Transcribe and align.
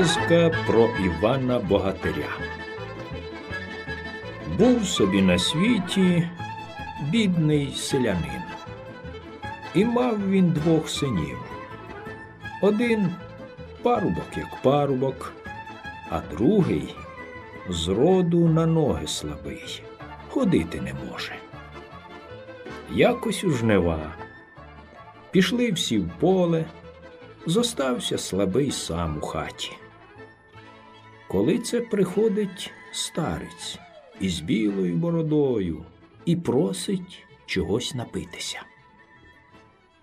Казка 0.00 0.50
про 0.66 0.88
Івана 1.04 1.58
Богатиря. 1.58 2.28
Був 4.58 4.84
собі 4.84 5.22
на 5.22 5.38
світі 5.38 6.28
бідний 7.10 7.72
селянин, 7.76 8.42
і 9.74 9.84
мав 9.84 10.30
він 10.30 10.50
двох 10.50 10.90
синів. 10.90 11.38
Один 12.62 13.14
парубок, 13.82 14.26
як 14.36 14.62
парубок, 14.62 15.32
а 16.10 16.20
другий 16.30 16.94
з 17.68 17.88
роду 17.88 18.48
на 18.48 18.66
ноги 18.66 19.06
слабий, 19.06 19.82
ходити 20.28 20.80
не 20.80 20.94
може. 21.10 21.32
Якось 22.90 23.44
у 23.44 23.50
жнива. 23.50 24.12
Пішли 25.30 25.72
всі 25.72 25.98
в 25.98 26.08
поле, 26.20 26.64
зостався 27.46 28.18
слабий 28.18 28.70
сам 28.70 29.18
у 29.18 29.20
хаті. 29.20 29.72
Коли 31.30 31.58
це 31.58 31.80
приходить 31.80 32.70
старець 32.92 33.78
із 34.20 34.40
білою 34.40 34.96
бородою 34.96 35.84
і 36.24 36.36
просить 36.36 37.26
чогось 37.46 37.94
напитися. 37.94 38.62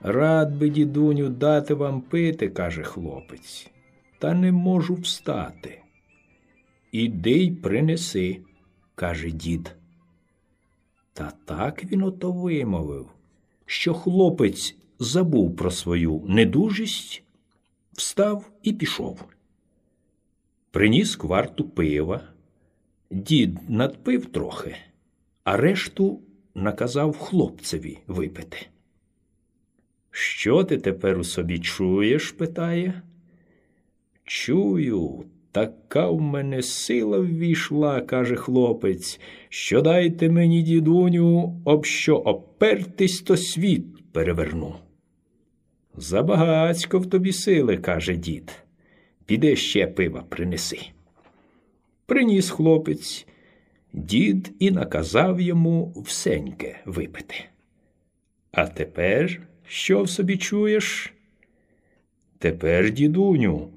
Рад 0.01 0.55
би, 0.55 0.69
дідуню, 0.69 1.29
дати 1.29 1.73
вам 1.73 2.01
пити, 2.01 2.49
каже 2.49 2.83
хлопець, 2.83 3.69
та 4.19 4.33
не 4.33 4.51
можу 4.51 4.95
встати. 4.95 5.81
Іди 6.91 7.31
й 7.31 7.51
принеси, 7.51 8.41
каже 8.95 9.31
дід. 9.31 9.75
Та 11.13 11.33
так 11.45 11.83
він 11.83 12.03
ото 12.03 12.31
вимовив, 12.31 13.09
що 13.65 13.93
хлопець 13.93 14.75
забув 14.99 15.55
про 15.55 15.71
свою 15.71 16.23
недужість, 16.27 17.23
встав 17.93 18.49
і 18.63 18.73
пішов. 18.73 19.25
Приніс 20.77 21.15
кварту 21.15 21.63
пива, 21.69 22.21
дід 23.11 23.69
надпив 23.69 24.25
трохи, 24.25 24.75
а 25.43 25.57
решту 25.57 26.21
наказав 26.55 27.17
хлопцеві 27.17 27.97
випити. 28.07 28.57
Що 30.11 30.63
ти 30.63 30.77
тепер 30.77 31.19
у 31.19 31.23
собі 31.23 31.59
чуєш? 31.59 32.31
питає. 32.31 33.01
Чую, 34.23 35.23
така 35.51 36.09
в 36.09 36.21
мене 36.21 36.61
сила 36.61 37.19
ввійшла, 37.19 38.01
каже 38.01 38.35
хлопець, 38.35 39.19
що 39.49 39.81
дайте 39.81 40.29
мені, 40.29 40.61
дідуню, 40.61 41.61
об 41.65 41.85
що 41.85 42.15
опертись, 42.15 43.21
то 43.21 43.37
світ 43.37 44.11
переверну. 44.11 44.75
Забагацько 45.95 46.99
в 46.99 47.09
тобі 47.09 47.33
сили, 47.33 47.77
каже 47.77 48.15
дід. 48.15 48.66
Піде 49.27 49.55
ще 49.55 49.87
пива 49.87 50.23
принеси. 50.29 50.79
Приніс 52.05 52.49
хлопець, 52.49 53.27
дід 53.93 54.51
і 54.59 54.71
наказав 54.71 55.41
йому 55.41 55.93
всеньке 55.95 56.79
випити. 56.85 57.35
А 58.51 58.67
тепер 58.67 59.41
що 59.67 60.03
в 60.03 60.09
собі 60.09 60.37
чуєш? 60.37 61.13
Тепер, 62.39 62.91
дідуню, 62.91 63.69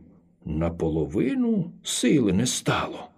наполовину 0.45 1.73
сили 1.83 2.33
не 2.33 2.47
стало. 2.47 3.09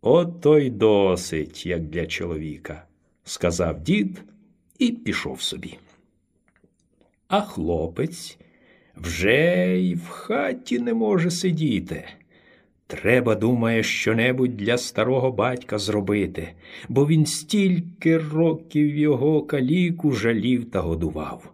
Ото 0.00 0.58
й 0.58 0.70
досить, 0.70 1.66
як 1.66 1.82
для 1.82 2.06
чоловіка, 2.06 2.86
сказав 3.24 3.80
дід 3.82 4.22
і 4.78 4.92
пішов 4.92 5.42
собі. 5.42 5.78
А 7.28 7.40
хлопець 7.40 8.38
вже 8.96 9.66
й 9.78 9.94
в 9.94 10.08
хаті 10.08 10.78
не 10.78 10.94
може 10.94 11.30
сидіти. 11.30 12.04
Треба, 12.86 13.34
думає, 13.34 13.82
щонебудь 13.82 14.56
для 14.56 14.78
старого 14.78 15.32
батька 15.32 15.78
зробити, 15.78 16.48
бо 16.88 17.06
він 17.06 17.26
стільки 17.26 18.18
років 18.18 18.96
його 18.96 19.42
каліку 19.42 20.12
жалів 20.12 20.70
та 20.70 20.80
годував. 20.80 21.52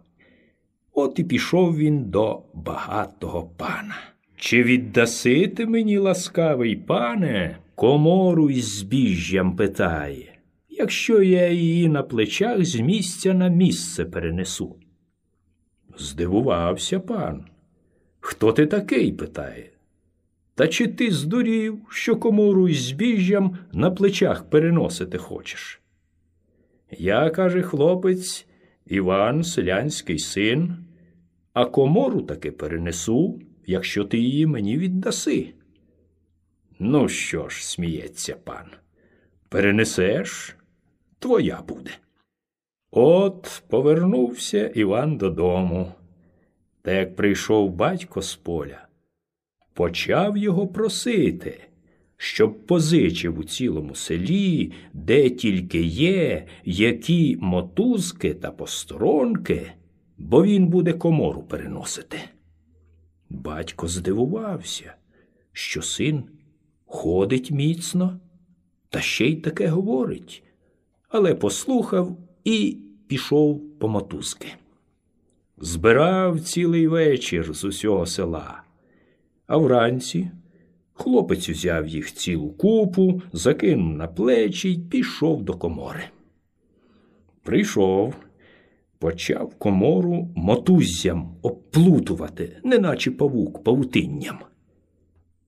От 0.93 1.19
і 1.19 1.23
пішов 1.23 1.77
він 1.77 2.03
до 2.03 2.41
багатого 2.53 3.49
пана. 3.57 3.95
Чи 4.35 4.63
віддаси 4.63 5.47
ти 5.47 5.65
мені, 5.65 5.97
ласкавий 5.97 6.75
пане, 6.75 7.57
комору 7.75 8.49
із 8.49 8.77
збіжжям 8.77 9.55
питає, 9.55 10.39
якщо 10.69 11.21
я 11.21 11.49
її 11.49 11.87
на 11.87 12.03
плечах 12.03 12.65
з 12.65 12.79
місця 12.79 13.33
на 13.33 13.47
місце 13.47 14.05
перенесу? 14.05 14.75
Здивувався 15.97 16.99
пан. 16.99 17.45
Хто 18.19 18.53
ти 18.53 18.65
такий? 18.65 19.11
питає. 19.11 19.69
Та 20.55 20.67
чи 20.67 20.87
ти 20.87 21.11
здурів, 21.11 21.81
що 21.89 22.15
комору 22.15 22.69
із 22.69 22.81
збіжжям 22.81 23.57
на 23.71 23.91
плечах 23.91 24.49
переносити 24.49 25.17
хочеш? 25.17 25.81
Я, 26.91 27.29
каже 27.29 27.61
хлопець, 27.61 28.47
Іван, 28.85 29.43
селянський 29.43 30.19
син, 30.19 30.77
а 31.53 31.65
комору 31.65 32.21
таки 32.21 32.51
перенесу, 32.51 33.41
якщо 33.65 34.05
ти 34.05 34.17
її 34.17 34.45
мені 34.45 34.77
віддаси. 34.77 35.53
Ну 36.79 37.09
що 37.09 37.49
ж, 37.49 37.67
сміється 37.67 38.35
пан, 38.43 38.65
перенесеш, 39.49 40.55
твоя 41.19 41.61
буде. 41.67 41.91
От 42.95 43.63
повернувся 43.67 44.67
Іван 44.67 45.17
додому, 45.17 45.91
та 46.81 46.91
як 46.91 47.15
прийшов 47.15 47.71
батько 47.71 48.21
з 48.21 48.35
поля, 48.35 48.87
почав 49.73 50.37
його 50.37 50.67
просити, 50.67 51.63
щоб 52.17 52.65
позичив 52.65 53.39
у 53.39 53.43
цілому 53.43 53.95
селі, 53.95 54.71
де 54.93 55.29
тільки 55.29 55.81
є, 55.83 56.45
які 56.65 57.37
мотузки 57.41 58.33
та 58.33 58.51
посторонки, 58.51 59.71
бо 60.17 60.43
він 60.43 60.67
буде 60.67 60.93
комору 60.93 61.43
переносити. 61.43 62.17
Батько 63.29 63.87
здивувався, 63.87 64.93
що 65.51 65.81
син 65.81 66.23
ходить 66.85 67.51
міцно, 67.51 68.19
та 68.89 69.01
ще 69.01 69.25
й 69.27 69.35
таке 69.35 69.67
говорить, 69.67 70.43
але 71.09 71.35
послухав 71.35 72.17
і 72.43 72.77
пішов 73.07 73.79
по 73.79 73.87
мотузки. 73.87 74.47
Збирав 75.57 76.41
цілий 76.41 76.87
вечір 76.87 77.53
з 77.53 77.63
усього 77.63 78.05
села, 78.05 78.63
а 79.47 79.57
вранці 79.57 80.31
хлопець 80.93 81.49
узяв 81.49 81.87
їх 81.87 82.13
цілу 82.13 82.49
купу, 82.49 83.21
закинув 83.33 83.97
на 83.97 84.07
плечі 84.07 84.73
й 84.73 84.79
пішов 84.79 85.43
до 85.43 85.53
комори. 85.53 86.03
Прийшов, 87.43 88.15
почав 88.99 89.55
комору 89.55 90.29
мотуззям 90.35 91.35
обплутувати, 91.41 92.57
неначе 92.63 93.11
павук 93.11 93.63
павутинням. 93.63 94.37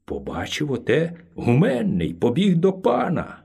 Побачив 0.05 0.71
оте 0.71 1.17
гуменний, 1.35 2.13
побіг 2.13 2.55
до 2.55 2.73
пана. 2.73 3.44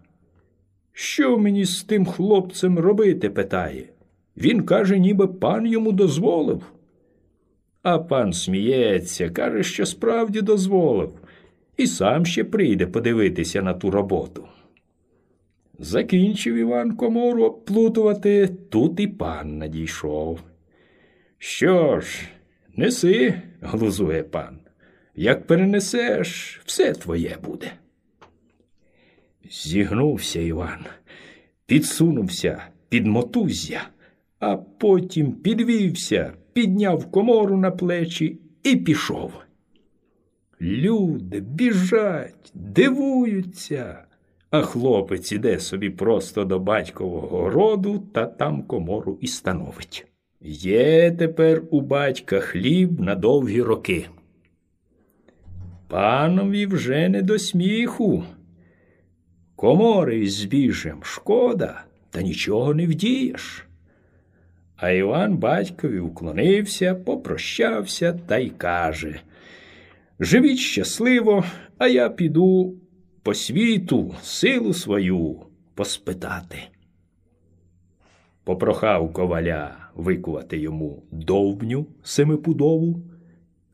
Що 1.02 1.38
мені 1.38 1.64
з 1.64 1.82
тим 1.82 2.06
хлопцем 2.06 2.78
робити? 2.78 3.30
питає. 3.30 3.84
Він 4.36 4.62
каже, 4.62 4.98
ніби 4.98 5.26
пан 5.26 5.66
йому 5.66 5.92
дозволив. 5.92 6.62
А 7.82 7.98
пан 7.98 8.32
сміється, 8.32 9.30
каже, 9.30 9.62
що 9.62 9.86
справді 9.86 10.40
дозволив, 10.40 11.12
і 11.76 11.86
сам 11.86 12.26
ще 12.26 12.44
прийде 12.44 12.86
подивитися 12.86 13.62
на 13.62 13.74
ту 13.74 13.90
роботу. 13.90 14.44
Закінчив 15.78 16.54
Іван 16.54 16.96
комору 16.96 17.44
обплутувати, 17.44 18.48
тут 18.68 19.00
і 19.00 19.06
пан 19.06 19.58
надійшов. 19.58 20.40
Що 21.38 22.00
ж, 22.00 22.28
неси, 22.76 23.34
глузує 23.60 24.22
пан, 24.22 24.58
як 25.14 25.46
перенесеш, 25.46 26.60
все 26.64 26.92
твоє 26.92 27.36
буде. 27.44 27.72
Зігнувся 29.50 30.40
Іван, 30.40 30.86
підсунувся 31.66 32.62
під 32.88 33.06
мотузя, 33.06 33.80
а 34.38 34.56
потім 34.56 35.32
підвівся, 35.32 36.32
підняв 36.52 37.10
комору 37.10 37.56
на 37.56 37.70
плечі 37.70 38.38
і 38.62 38.76
пішов. 38.76 39.32
Люди 40.60 41.40
біжать, 41.40 42.52
дивуються, 42.54 44.04
а 44.50 44.62
хлопець 44.62 45.32
іде 45.32 45.58
собі 45.58 45.90
просто 45.90 46.44
до 46.44 46.58
батькового 46.58 47.50
роду 47.50 48.02
та 48.12 48.26
там 48.26 48.62
комору 48.62 49.18
і 49.20 49.26
становить. 49.26 50.06
Є 50.40 51.10
тепер 51.10 51.62
у 51.70 51.80
батька 51.80 52.40
хліб 52.40 53.00
на 53.00 53.14
довгі 53.14 53.62
роки. 53.62 54.06
Панові 55.88 56.66
вже 56.66 57.08
не 57.08 57.22
до 57.22 57.38
сміху. 57.38 58.24
Комори 59.60 60.18
із 60.18 60.36
збіжжям 60.36 61.04
шкода, 61.04 61.84
та 62.10 62.22
нічого 62.22 62.74
не 62.74 62.86
вдієш. 62.86 63.66
А 64.76 64.90
Іван 64.90 65.36
батькові 65.36 65.98
уклонився, 65.98 66.94
попрощався 66.94 68.12
та 68.26 68.38
й 68.38 68.50
каже 68.50 69.20
Живіть 70.20 70.58
щасливо, 70.58 71.44
а 71.78 71.88
я 71.88 72.08
піду 72.10 72.74
по 73.22 73.34
світу 73.34 74.14
силу 74.22 74.74
свою 74.74 75.36
поспитати. 75.74 76.58
Попрохав 78.44 79.12
коваля 79.12 79.76
викувати 79.94 80.58
йому 80.58 81.02
довбню 81.10 81.86
семипудову, 82.02 83.02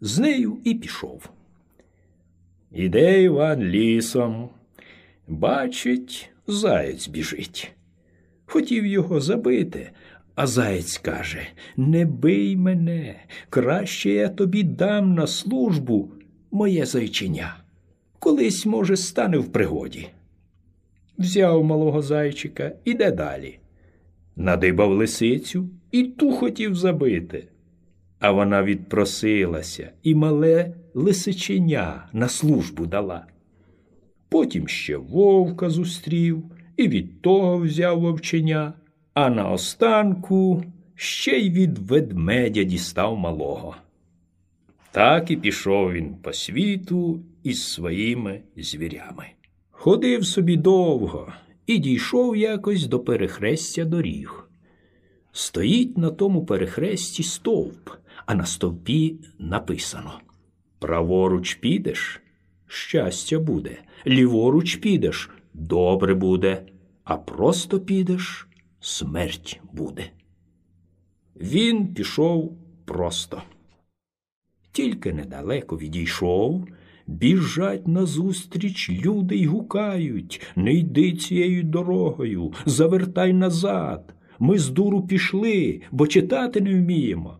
з 0.00 0.18
нею 0.18 0.58
і 0.64 0.74
пішов. 0.74 1.30
Іде 2.72 3.22
Іван 3.22 3.62
лісом, 3.62 4.48
бачить, 5.28 6.30
заєць 6.46 7.08
біжить. 7.08 7.72
Хотів 8.46 8.86
його 8.86 9.20
забити, 9.20 9.90
а 10.34 10.46
заєць 10.46 10.98
каже 10.98 11.40
Не 11.76 12.04
бий 12.04 12.56
мене, 12.56 13.20
краще 13.50 14.10
я 14.10 14.28
тобі 14.28 14.62
дам 14.62 15.14
на 15.14 15.26
службу 15.26 16.12
моє 16.50 16.86
зайчиня. 16.86 17.56
Колись, 18.18 18.66
може, 18.66 18.96
стане 18.96 19.38
в 19.38 19.52
пригоді. 19.52 20.08
Взяв 21.18 21.64
малого 21.64 22.02
зайчика, 22.02 22.72
іде 22.84 23.10
далі. 23.10 23.58
Надибав 24.36 24.90
лисицю 24.90 25.68
і 25.92 26.04
ту 26.04 26.32
хотів 26.32 26.74
забити. 26.74 27.48
А 28.18 28.30
вона 28.30 28.62
відпросилася 28.62 29.90
і 30.02 30.14
мале 30.14 30.74
лисиченя 30.94 32.08
на 32.12 32.28
службу 32.28 32.86
дала. 32.86 33.26
Потім 34.36 34.68
ще 34.68 34.96
вовка 34.96 35.70
зустрів 35.70 36.42
і 36.76 36.88
від 36.88 37.22
того 37.22 37.58
взяв 37.58 38.00
вовченя, 38.00 38.72
а 39.14 39.30
наостанку 39.30 40.64
ще 40.94 41.38
й 41.38 41.50
від 41.50 41.78
ведмедя 41.78 42.62
дістав 42.62 43.16
малого. 43.18 43.76
Так 44.90 45.30
і 45.30 45.36
пішов 45.36 45.92
він 45.92 46.14
по 46.14 46.32
світу 46.32 47.20
із 47.42 47.62
своїми 47.62 48.40
звірями. 48.56 49.26
Ходив 49.70 50.26
собі 50.26 50.56
довго 50.56 51.32
і 51.66 51.78
дійшов 51.78 52.36
якось 52.36 52.86
до 52.86 53.00
перехрестя 53.00 53.84
доріг. 53.84 54.48
Стоїть 55.32 55.98
на 55.98 56.10
тому 56.10 56.44
перехресті 56.44 57.22
стовп, 57.22 57.90
а 58.26 58.34
на 58.34 58.46
стовпі 58.46 59.16
написано 59.38 60.20
Праворуч 60.78 61.54
підеш 61.54 62.20
щастя 62.66 63.38
буде, 63.38 63.78
ліворуч 64.06 64.76
підеш 64.76 65.30
добре 65.54 66.14
буде, 66.14 66.62
а 67.04 67.16
просто 67.16 67.80
підеш 67.80 68.48
смерть 68.80 69.60
буде. 69.72 70.10
Він 71.36 71.94
пішов 71.94 72.58
просто. 72.84 73.42
Тільки 74.72 75.12
недалеко 75.12 75.78
відійшов, 75.78 76.68
біжать 77.06 77.88
назустріч 77.88 78.90
люди 78.90 79.36
й 79.36 79.46
гукають 79.46 80.40
Не 80.56 80.74
йди 80.74 81.12
цією 81.12 81.62
дорогою, 81.62 82.52
завертай 82.66 83.32
назад. 83.32 84.14
Ми 84.38 84.58
з 84.58 84.68
дуру 84.68 85.06
пішли, 85.06 85.80
бо 85.90 86.06
читати 86.06 86.60
не 86.60 86.74
вміємо. 86.74 87.38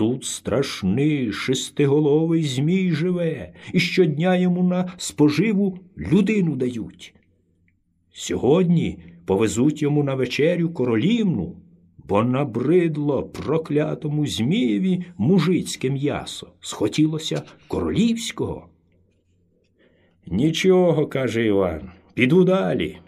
Тут 0.00 0.24
страшний 0.24 1.32
шестиголовий 1.32 2.42
Змій 2.42 2.90
живе, 2.90 3.52
і 3.72 3.80
щодня 3.80 4.36
йому 4.36 4.62
на 4.62 4.92
споживу 4.96 5.78
людину 5.98 6.56
дають. 6.56 7.14
Сьогодні 8.12 8.98
повезуть 9.26 9.82
йому 9.82 10.04
на 10.04 10.14
вечерю 10.14 10.70
королівну, 10.70 11.56
бо 11.98 12.22
набридло 12.22 13.22
проклятому 13.22 14.26
Змієві 14.26 15.04
мужицьке 15.18 15.90
м'ясо. 15.90 16.48
Схотілося 16.60 17.42
королівського. 17.68 18.66
Нічого, 20.26 21.06
каже 21.06 21.46
Іван, 21.46 21.90
піду 22.14 22.44
далі. 22.44 22.98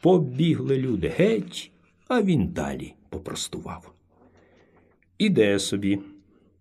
Побігли 0.00 0.76
люди 0.76 1.12
геть, 1.16 1.70
а 2.08 2.22
він 2.22 2.48
далі 2.48 2.94
попростував. 3.08 3.95
Іде 5.18 5.58
собі, 5.58 5.98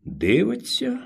дивиться, 0.05 0.99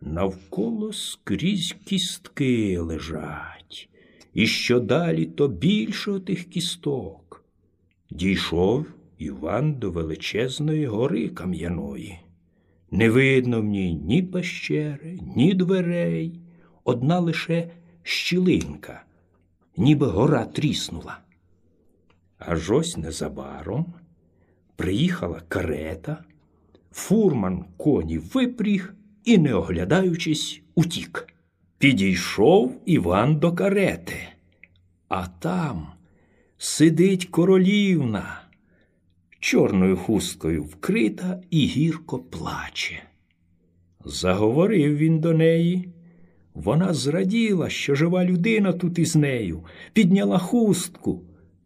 навколо 0.00 0.92
скрізь 0.92 1.76
кістки 1.84 2.78
лежать, 2.78 3.88
і 4.34 4.46
що 4.46 4.80
далі, 4.80 5.26
то 5.26 5.48
більше 5.48 6.10
отих 6.10 6.44
кісток. 6.44 7.44
Дійшов 8.10 8.86
Іван 9.18 9.74
до 9.74 9.90
величезної 9.90 10.86
гори 10.86 11.28
кам'яної. 11.28 12.18
Не 12.90 13.10
видно 13.10 13.60
в 13.60 13.64
ній 13.64 13.94
ні 13.94 14.22
пещери, 14.22 15.18
ні 15.36 15.54
дверей, 15.54 16.40
одна 16.84 17.18
лише 17.20 17.70
щілинка, 18.02 19.04
ніби 19.76 20.06
гора 20.06 20.44
тріснула. 20.44 21.18
Аж 22.38 22.70
ось 22.70 22.96
незабаром 22.96 23.94
приїхала 24.76 25.42
карета, 25.48 26.24
фурман 26.94 27.64
коні 27.76 28.18
випріг 28.18 28.94
і, 29.24 29.38
не 29.38 29.54
оглядаючись, 29.54 30.62
утік. 30.74 31.28
Підійшов 31.78 32.82
Іван 32.86 33.36
до 33.36 33.52
карети, 33.52 34.16
а 35.08 35.26
там 35.26 35.86
сидить 36.58 37.24
королівна, 37.24 38.40
чорною 39.40 39.96
хусткою 39.96 40.62
вкрита 40.62 41.40
і 41.50 41.66
гірко 41.66 42.18
плаче. 42.18 43.02
Заговорив 44.04 44.96
він 44.96 45.20
до 45.20 45.32
неї. 45.32 45.88
Вона 46.54 46.94
зраділа, 46.94 47.68
що 47.68 47.94
жива 47.94 48.24
людина 48.24 48.72
тут 48.72 48.98
із 48.98 49.16
нею, 49.16 49.64
підняла 49.92 50.38
хустку 50.38 51.22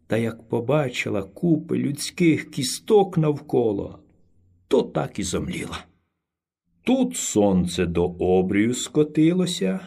та 0.07 0.17
як 0.17 0.49
побачила 0.49 1.23
купи 1.23 1.77
людських 1.77 2.51
кісток 2.51 3.17
навколо, 3.17 3.99
то 4.69 4.83
так 4.83 5.19
і 5.19 5.23
зомліла. 5.23 5.85
Тут 6.83 7.17
сонце 7.17 7.85
до 7.85 8.05
обрію 8.07 8.73
скотилося, 8.73 9.79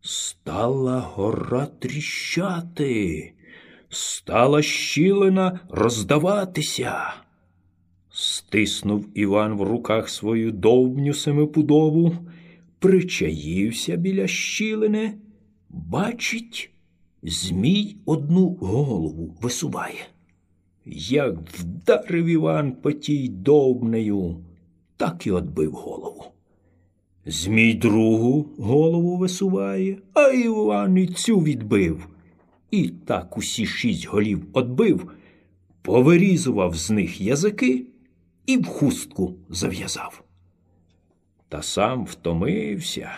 стала 0.00 1.00
гора 1.00 1.66
тріщати, 1.66 3.32
стала 3.88 4.62
щілина 4.62 5.60
роздаватися. 5.68 7.14
Стиснув 8.10 9.18
Іван 9.18 9.54
в 9.54 9.62
руках 9.62 10.08
свою 10.08 10.52
довбню 10.52 11.14
семипудову, 11.14 12.16
причаївся 12.78 13.96
біля 13.96 14.26
щілини, 14.26 15.14
бачить, 15.68 16.70
Змій 17.22 17.96
одну 18.06 18.48
голову 18.48 19.36
висуває. 19.40 20.06
Як 20.88 21.34
вдарив 21.50 22.26
Іван 22.26 22.72
по 22.72 22.92
тій 22.92 23.28
довбнею, 23.28 24.44
так 24.96 25.26
і 25.26 25.30
отбив 25.30 25.72
голову. 25.72 26.24
Змій 27.26 27.74
другу 27.74 28.48
голову 28.58 29.16
висуває, 29.16 29.98
а 30.14 30.28
Іван 30.28 30.98
і 30.98 31.06
цю 31.06 31.40
відбив. 31.40 32.08
І 32.70 32.88
так 32.88 33.36
усі 33.36 33.66
шість 33.66 34.06
голів 34.06 34.46
отбив, 34.52 35.10
повирізував 35.82 36.76
з 36.76 36.90
них 36.90 37.20
язики 37.20 37.86
і 38.46 38.56
в 38.56 38.66
хустку 38.66 39.34
зав'язав. 39.48 40.22
Та 41.48 41.62
сам 41.62 42.04
втомився, 42.04 43.10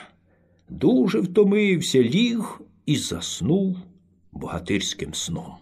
дуже 0.69 1.21
втомився, 1.21 2.03
ліг 2.03 2.61
і 2.87 2.97
заснув 2.97 3.77
богатирським 4.33 5.15
сном. 5.15 5.55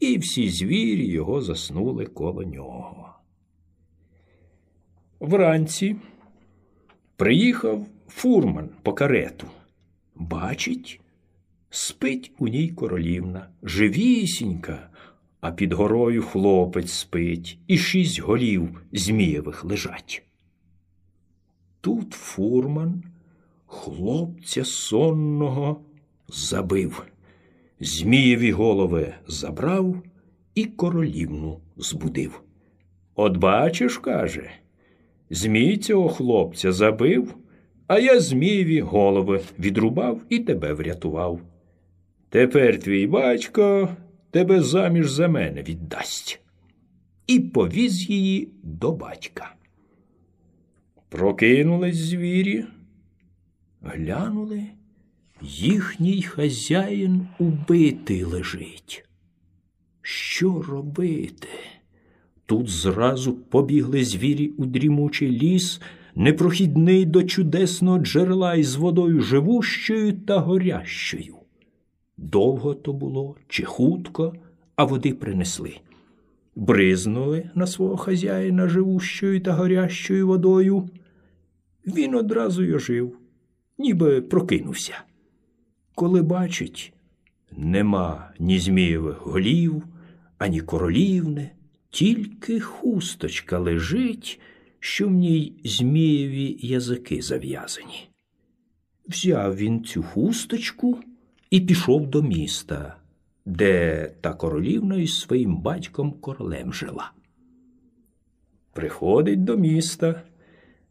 І 0.00 0.18
всі 0.18 0.50
звірі 0.50 1.06
його 1.06 1.42
заснули 1.42 2.06
коло 2.06 2.42
нього. 2.42 3.14
Вранці 5.20 5.96
приїхав 7.16 7.86
фурман 8.08 8.68
по 8.82 8.92
карету. 8.92 9.46
Бачить, 10.14 11.00
спить 11.70 12.32
у 12.38 12.48
ній 12.48 12.68
королівна, 12.68 13.48
живісінька, 13.62 14.90
а 15.40 15.52
під 15.52 15.72
горою 15.72 16.22
хлопець 16.22 16.92
спить, 16.92 17.58
і 17.66 17.78
шість 17.78 18.20
голів 18.20 18.82
змієвих 18.92 19.64
лежать. 19.64 20.22
Тут 21.80 22.12
фурман 22.12 23.02
хлопця 23.66 24.64
сонного 24.64 25.80
забив. 26.28 27.06
Змієві 27.80 28.52
голови 28.52 29.14
забрав 29.26 30.02
і 30.54 30.64
королівну 30.64 31.60
збудив. 31.76 32.42
От 33.14 33.36
бачиш, 33.36 33.98
каже, 33.98 34.50
Змій 35.30 35.76
цього 35.76 36.08
хлопця 36.08 36.72
забив, 36.72 37.34
а 37.86 37.98
я 37.98 38.20
Змієві 38.20 38.80
голови 38.80 39.40
відрубав 39.58 40.22
і 40.28 40.38
тебе 40.38 40.72
врятував. 40.72 41.40
Тепер 42.28 42.80
твій 42.80 43.06
батько 43.06 43.88
тебе 44.30 44.62
заміж 44.62 45.10
за 45.10 45.28
мене 45.28 45.62
віддасть. 45.62 46.40
І 47.26 47.40
повіз 47.40 48.10
її 48.10 48.48
до 48.62 48.92
батька. 48.92 49.54
Прокинулись 51.08 51.96
звірі, 51.96 52.64
Глянули, 53.82 54.62
їхній 55.42 56.22
хазяїн 56.22 57.26
убитий 57.38 58.24
лежить. 58.24 59.04
Що 60.02 60.62
робити? 60.62 61.48
Тут 62.46 62.68
зразу 62.68 63.34
побігли 63.34 64.04
звірі 64.04 64.48
у 64.48 64.66
дрімучий 64.66 65.30
ліс, 65.30 65.80
непрохідний 66.14 67.04
до 67.04 67.22
чудесного 67.22 67.98
джерела 67.98 68.54
із 68.54 68.76
водою 68.76 69.20
живущою 69.20 70.12
та 70.12 70.38
горящою. 70.38 71.36
Довго 72.16 72.74
то 72.74 72.92
було 72.92 73.36
чи 73.48 73.64
хутко, 73.64 74.34
а 74.76 74.84
води 74.84 75.12
принесли. 75.14 75.76
Бризнули 76.54 77.50
на 77.54 77.66
свого 77.66 77.96
хазяїна 77.96 78.68
живущою 78.68 79.40
та 79.40 79.52
горящою 79.52 80.26
водою. 80.26 80.88
Він 81.86 82.14
одразу 82.14 82.62
й 82.62 82.72
ожив, 82.72 83.18
ніби 83.78 84.22
прокинувся. 84.22 84.94
Коли 85.96 86.22
бачить, 86.22 86.92
нема 87.52 88.30
ні 88.38 88.58
змієвих 88.58 89.16
голів, 89.20 89.82
ані 90.38 90.60
королівни, 90.60 91.50
тільки 91.90 92.60
хусточка 92.60 93.58
лежить, 93.58 94.40
що 94.80 95.08
в 95.08 95.10
ній 95.10 95.60
змієві 95.64 96.58
язики 96.60 97.22
зав'язані. 97.22 98.08
Взяв 99.08 99.56
він 99.56 99.84
цю 99.84 100.02
хусточку 100.02 100.98
і 101.50 101.60
пішов 101.60 102.06
до 102.06 102.22
міста, 102.22 102.96
де 103.46 104.06
та 104.20 104.34
королівна 104.34 104.96
із 104.96 105.20
своїм 105.20 105.56
батьком 105.56 106.12
королем 106.12 106.72
жила. 106.72 107.12
Приходить 108.72 109.44
до 109.44 109.56
міста, 109.56 110.22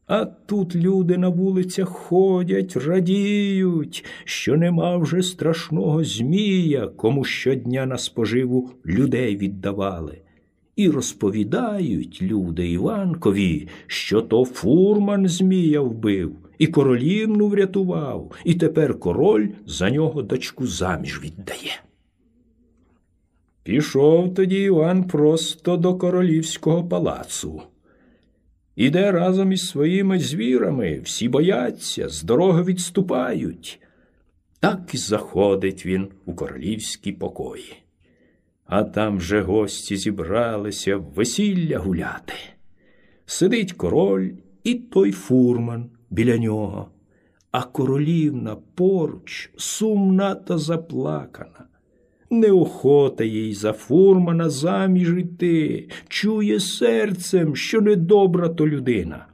а 0.07 0.25
тут 0.25 0.75
люди 0.75 1.17
на 1.17 1.29
вулицях 1.29 1.89
ходять, 1.89 2.77
радіють, 2.77 4.05
що 4.23 4.57
нема 4.57 4.97
вже 4.97 5.21
страшного 5.21 6.03
змія, 6.03 6.87
кому 6.87 7.23
щодня 7.23 7.85
на 7.85 7.97
споживу 7.97 8.71
людей 8.85 9.37
віддавали. 9.37 10.21
І 10.75 10.89
розповідають 10.89 12.21
люди 12.21 12.71
Іванкові, 12.71 13.67
що 13.87 14.21
то 14.21 14.45
фурман 14.45 15.27
Змія 15.27 15.81
вбив, 15.81 16.35
і 16.57 16.67
королівну 16.67 17.47
врятував, 17.47 18.31
і 18.45 18.53
тепер 18.53 18.99
король 18.99 19.47
за 19.65 19.89
нього 19.89 20.21
дочку 20.21 20.67
заміж 20.67 21.21
віддає. 21.23 21.81
Пішов 23.63 24.33
тоді 24.33 24.63
Іван 24.63 25.03
просто 25.03 25.77
до 25.77 25.95
королівського 25.95 26.83
палацу. 26.83 27.61
Іде 28.75 29.11
разом 29.11 29.51
із 29.51 29.67
своїми 29.67 30.19
звірами, 30.19 30.99
всі 30.99 31.29
бояться, 31.29 32.09
з 32.09 32.23
дороги 32.23 32.63
відступають. 32.63 33.79
Так 34.59 34.93
і 34.93 34.97
заходить 34.97 35.85
він 35.85 36.07
у 36.25 36.33
королівські 36.33 37.11
покої. 37.11 37.75
А 38.65 38.83
там 38.83 39.17
вже 39.17 39.41
гості 39.41 39.97
зібралися 39.97 40.97
в 40.97 41.03
весілля 41.03 41.79
гуляти. 41.79 42.33
Сидить 43.25 43.73
король 43.73 44.31
і 44.63 44.75
той 44.75 45.11
фурман 45.11 45.89
біля 46.09 46.37
нього, 46.37 46.89
а 47.51 47.63
королівна 47.63 48.55
поруч 48.75 49.51
сумна 49.57 50.35
та 50.35 50.57
заплакана. 50.57 51.67
Неохота 52.29 53.23
їй 53.23 53.53
за 53.53 53.73
фурмана 53.73 54.49
заміж 54.49 55.17
іти, 55.17 55.89
чує 56.07 56.59
серцем, 56.59 57.55
що 57.55 57.81
недобра 57.81 58.49
то 58.49 58.67
людина. 58.67 59.25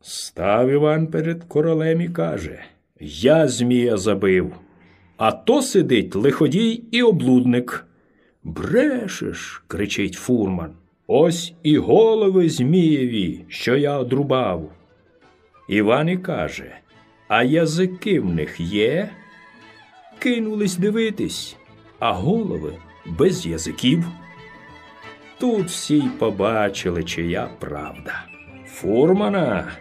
Став 0.00 0.70
Іван 0.70 1.06
перед 1.06 1.44
королем 1.44 2.00
і 2.00 2.08
каже 2.08 2.58
Я 3.00 3.48
Змія 3.48 3.96
забив, 3.96 4.52
а 5.16 5.32
то 5.32 5.62
сидить 5.62 6.16
лиходій 6.16 6.84
і 6.90 7.02
облудник. 7.02 7.86
Брешеш, 8.44 9.64
кричить 9.66 10.14
фурман. 10.14 10.70
Ось 11.06 11.54
і 11.62 11.78
голови 11.78 12.48
Змієві, 12.48 13.44
що 13.48 13.76
я 13.76 13.98
одрубав. 13.98 14.72
Іван 15.68 16.08
і 16.08 16.16
каже 16.16 16.76
А 17.28 17.42
язики 17.42 18.20
в 18.20 18.34
них 18.34 18.60
є? 18.60 19.10
Кинулись 20.18 20.76
дивитись, 20.76 21.56
а 22.04 22.12
голови 22.12 22.72
без 23.06 23.46
язиків. 23.46 24.04
Тут 25.38 25.66
всі 25.66 25.96
й 25.96 26.08
побачили, 26.18 27.04
чия 27.04 27.48
правда. 27.58 28.24
Фурмана 28.66 29.72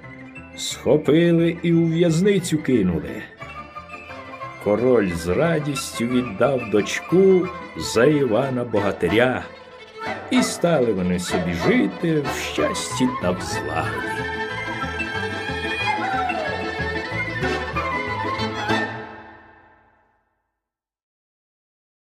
схопили 0.57 1.57
і 1.63 1.73
у 1.73 1.85
в'язницю 1.85 2.57
кинули. 2.57 3.23
Король 4.63 5.11
з 5.11 5.27
радістю 5.27 6.05
віддав 6.05 6.69
дочку 6.69 7.47
за 7.77 8.05
Івана 8.05 8.63
Богатиря, 8.63 9.43
і 10.31 10.43
стали 10.43 10.93
вони 10.93 11.19
собі 11.19 11.53
жити 11.67 12.21
в 12.21 12.37
щасті 12.53 13.07
та 13.21 13.31
в 13.31 13.41
злагоді. 13.41 14.12